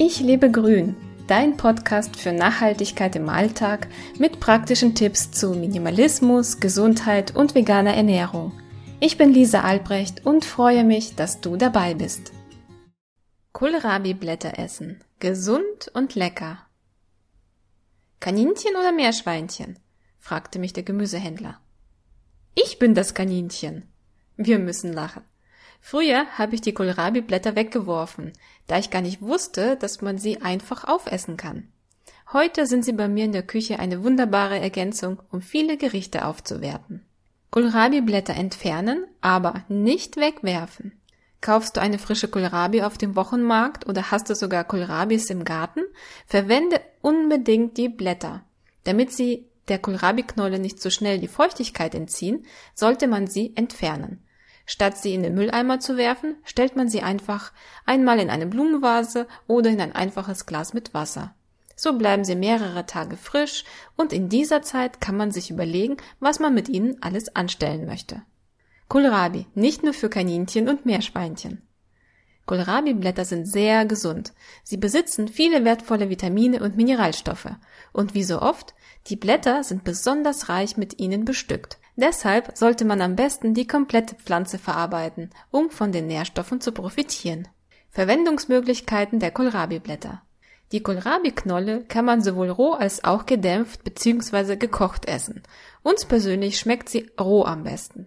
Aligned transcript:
Ich 0.00 0.20
lebe 0.20 0.48
grün, 0.48 0.94
dein 1.26 1.56
Podcast 1.56 2.14
für 2.14 2.30
Nachhaltigkeit 2.30 3.16
im 3.16 3.28
Alltag 3.28 3.88
mit 4.16 4.38
praktischen 4.38 4.94
Tipps 4.94 5.32
zu 5.32 5.54
Minimalismus, 5.54 6.60
Gesundheit 6.60 7.34
und 7.34 7.56
veganer 7.56 7.94
Ernährung. 7.94 8.52
Ich 9.00 9.18
bin 9.18 9.32
Lisa 9.32 9.62
Albrecht 9.62 10.24
und 10.24 10.44
freue 10.44 10.84
mich, 10.84 11.16
dass 11.16 11.40
du 11.40 11.56
dabei 11.56 11.94
bist. 11.94 12.32
Kohlrabi-Blätter 13.54 14.56
essen. 14.60 15.02
Gesund 15.18 15.90
und 15.92 16.14
lecker. 16.14 16.58
Kaninchen 18.20 18.76
oder 18.78 18.92
Meerschweinchen? 18.92 19.80
fragte 20.20 20.60
mich 20.60 20.72
der 20.72 20.84
Gemüsehändler. 20.84 21.60
Ich 22.54 22.78
bin 22.78 22.94
das 22.94 23.14
Kaninchen. 23.14 23.88
Wir 24.36 24.60
müssen 24.60 24.92
lachen. 24.92 25.24
Früher 25.80 26.26
habe 26.36 26.54
ich 26.54 26.60
die 26.60 26.72
Kohlrabi-Blätter 26.72 27.56
weggeworfen, 27.56 28.32
da 28.66 28.78
ich 28.78 28.90
gar 28.90 29.00
nicht 29.00 29.22
wusste, 29.22 29.76
dass 29.76 30.02
man 30.02 30.18
sie 30.18 30.42
einfach 30.42 30.84
aufessen 30.84 31.36
kann. 31.36 31.68
Heute 32.32 32.66
sind 32.66 32.84
sie 32.84 32.92
bei 32.92 33.08
mir 33.08 33.24
in 33.24 33.32
der 33.32 33.42
Küche 33.42 33.78
eine 33.78 34.02
wunderbare 34.04 34.58
Ergänzung, 34.58 35.22
um 35.30 35.40
viele 35.40 35.78
Gerichte 35.78 36.26
aufzuwerten. 36.26 37.04
Kohlrabi-Blätter 37.50 38.34
entfernen, 38.34 39.06
aber 39.22 39.64
nicht 39.68 40.16
wegwerfen. 40.18 40.92
Kaufst 41.40 41.76
du 41.76 41.80
eine 41.80 41.98
frische 41.98 42.28
Kohlrabi 42.28 42.82
auf 42.82 42.98
dem 42.98 43.16
Wochenmarkt 43.16 43.88
oder 43.88 44.10
hast 44.10 44.28
du 44.28 44.34
sogar 44.34 44.64
Kohlrabis 44.64 45.30
im 45.30 45.44
Garten? 45.44 45.80
Verwende 46.26 46.80
unbedingt 47.00 47.78
die 47.78 47.88
Blätter. 47.88 48.44
Damit 48.84 49.12
sie 49.12 49.46
der 49.68 49.78
Kohlrabi-Knolle 49.78 50.58
nicht 50.58 50.82
so 50.82 50.90
schnell 50.90 51.18
die 51.18 51.28
Feuchtigkeit 51.28 51.94
entziehen, 51.94 52.44
sollte 52.74 53.06
man 53.06 53.26
sie 53.26 53.52
entfernen. 53.54 54.22
Statt 54.70 54.98
sie 54.98 55.14
in 55.14 55.22
den 55.22 55.34
Mülleimer 55.34 55.80
zu 55.80 55.96
werfen, 55.96 56.36
stellt 56.44 56.76
man 56.76 56.90
sie 56.90 57.00
einfach 57.00 57.52
einmal 57.86 58.20
in 58.20 58.28
eine 58.28 58.44
Blumenvase 58.46 59.26
oder 59.46 59.70
in 59.70 59.80
ein 59.80 59.94
einfaches 59.94 60.44
Glas 60.44 60.74
mit 60.74 60.92
Wasser. 60.92 61.34
So 61.74 61.96
bleiben 61.96 62.22
sie 62.22 62.36
mehrere 62.36 62.84
Tage 62.84 63.16
frisch 63.16 63.64
und 63.96 64.12
in 64.12 64.28
dieser 64.28 64.60
Zeit 64.60 65.00
kann 65.00 65.16
man 65.16 65.30
sich 65.30 65.50
überlegen, 65.50 65.96
was 66.20 66.38
man 66.38 66.52
mit 66.52 66.68
ihnen 66.68 67.02
alles 67.02 67.34
anstellen 67.34 67.86
möchte. 67.86 68.20
Kohlrabi, 68.88 69.46
nicht 69.54 69.84
nur 69.84 69.94
für 69.94 70.10
Kaninchen 70.10 70.68
und 70.68 70.84
Meerschweinchen. 70.84 71.62
Kohlrabi-Blätter 72.48 73.24
sind 73.24 73.46
sehr 73.46 73.84
gesund. 73.84 74.32
Sie 74.64 74.78
besitzen 74.78 75.28
viele 75.28 75.64
wertvolle 75.64 76.08
Vitamine 76.08 76.60
und 76.60 76.76
Mineralstoffe. 76.76 77.50
Und 77.92 78.14
wie 78.14 78.24
so 78.24 78.42
oft, 78.42 78.74
die 79.06 79.16
Blätter 79.16 79.62
sind 79.62 79.84
besonders 79.84 80.48
reich 80.48 80.76
mit 80.76 80.98
ihnen 80.98 81.24
bestückt. 81.24 81.78
Deshalb 81.94 82.56
sollte 82.56 82.84
man 82.84 83.00
am 83.02 83.16
besten 83.16 83.54
die 83.54 83.66
komplette 83.66 84.14
Pflanze 84.16 84.58
verarbeiten, 84.58 85.30
um 85.50 85.70
von 85.70 85.92
den 85.92 86.06
Nährstoffen 86.06 86.60
zu 86.60 86.72
profitieren. 86.72 87.46
Verwendungsmöglichkeiten 87.90 89.20
der 89.20 89.30
Kohlrabi-Blätter. 89.30 90.22
Die 90.72 90.82
Kohlrabi-Knolle 90.82 91.84
kann 91.84 92.04
man 92.04 92.22
sowohl 92.22 92.50
roh 92.50 92.72
als 92.72 93.04
auch 93.04 93.26
gedämpft 93.26 93.84
bzw. 93.84 94.56
gekocht 94.56 95.06
essen. 95.06 95.42
Uns 95.82 96.04
persönlich 96.04 96.58
schmeckt 96.58 96.88
sie 96.88 97.10
roh 97.20 97.44
am 97.44 97.64
besten. 97.64 98.06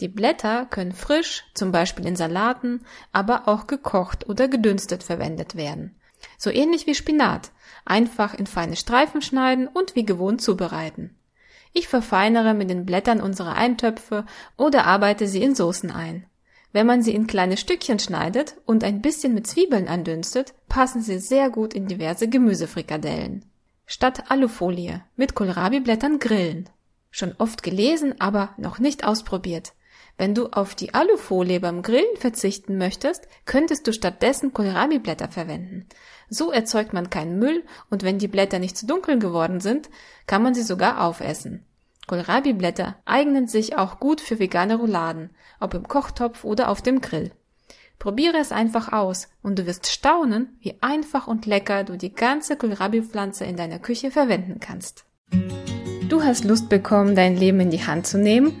Die 0.00 0.08
Blätter 0.08 0.64
können 0.64 0.92
frisch, 0.92 1.44
zum 1.52 1.72
Beispiel 1.72 2.06
in 2.06 2.16
Salaten, 2.16 2.80
aber 3.12 3.48
auch 3.48 3.66
gekocht 3.66 4.28
oder 4.28 4.48
gedünstet 4.48 5.02
verwendet 5.02 5.56
werden. 5.56 5.94
So 6.38 6.50
ähnlich 6.50 6.86
wie 6.86 6.94
Spinat, 6.94 7.50
einfach 7.84 8.32
in 8.32 8.46
feine 8.46 8.76
Streifen 8.76 9.20
schneiden 9.20 9.68
und 9.68 9.96
wie 9.96 10.06
gewohnt 10.06 10.40
zubereiten. 10.40 11.16
Ich 11.74 11.86
verfeinere 11.86 12.54
mit 12.54 12.70
den 12.70 12.86
Blättern 12.86 13.20
unsere 13.20 13.52
Eintöpfe 13.52 14.24
oder 14.56 14.86
arbeite 14.86 15.26
sie 15.28 15.42
in 15.42 15.54
Soßen 15.54 15.90
ein. 15.90 16.24
Wenn 16.72 16.86
man 16.86 17.02
sie 17.02 17.14
in 17.14 17.26
kleine 17.26 17.56
Stückchen 17.56 17.98
schneidet 17.98 18.56
und 18.64 18.84
ein 18.84 19.02
bisschen 19.02 19.34
mit 19.34 19.46
Zwiebeln 19.46 19.86
andünstet, 19.86 20.54
passen 20.68 21.02
sie 21.02 21.18
sehr 21.18 21.50
gut 21.50 21.74
in 21.74 21.88
diverse 21.88 22.28
Gemüsefrikadellen. 22.28 23.44
Statt 23.86 24.30
Alufolie 24.30 25.02
mit 25.16 25.34
Kohlrabi-Blättern 25.34 26.20
grillen. 26.20 26.70
Schon 27.10 27.34
oft 27.38 27.62
gelesen, 27.62 28.20
aber 28.20 28.54
noch 28.56 28.78
nicht 28.78 29.04
ausprobiert. 29.04 29.72
Wenn 30.20 30.34
du 30.34 30.48
auf 30.48 30.74
die 30.74 30.92
Alufolie 30.92 31.60
beim 31.60 31.80
Grillen 31.80 32.14
verzichten 32.18 32.76
möchtest, 32.76 33.26
könntest 33.46 33.86
du 33.86 33.92
stattdessen 33.94 34.52
Kohlrabi-Blätter 34.52 35.28
verwenden. 35.28 35.86
So 36.28 36.50
erzeugt 36.50 36.92
man 36.92 37.08
keinen 37.08 37.38
Müll 37.38 37.64
und 37.88 38.02
wenn 38.02 38.18
die 38.18 38.28
Blätter 38.28 38.58
nicht 38.58 38.76
zu 38.76 38.84
dunkel 38.84 39.18
geworden 39.18 39.60
sind, 39.60 39.88
kann 40.26 40.42
man 40.42 40.52
sie 40.52 40.60
sogar 40.60 41.02
aufessen. 41.02 41.64
Kohlrabi-Blätter 42.06 42.96
eignen 43.06 43.48
sich 43.48 43.78
auch 43.78 43.98
gut 43.98 44.20
für 44.20 44.38
vegane 44.38 44.76
Rouladen, 44.76 45.30
ob 45.58 45.72
im 45.72 45.88
Kochtopf 45.88 46.44
oder 46.44 46.68
auf 46.68 46.82
dem 46.82 47.00
Grill. 47.00 47.32
Probiere 47.98 48.36
es 48.36 48.52
einfach 48.52 48.92
aus 48.92 49.28
und 49.42 49.58
du 49.58 49.64
wirst 49.64 49.86
staunen, 49.86 50.58
wie 50.60 50.76
einfach 50.82 51.28
und 51.28 51.46
lecker 51.46 51.82
du 51.82 51.96
die 51.96 52.12
ganze 52.12 52.56
Kohlrabi-Pflanze 52.56 53.46
in 53.46 53.56
deiner 53.56 53.78
Küche 53.78 54.10
verwenden 54.10 54.60
kannst. 54.60 55.06
Du 56.10 56.22
hast 56.22 56.44
Lust 56.44 56.68
bekommen, 56.68 57.14
dein 57.14 57.38
Leben 57.38 57.60
in 57.60 57.70
die 57.70 57.86
Hand 57.86 58.06
zu 58.06 58.18
nehmen? 58.18 58.60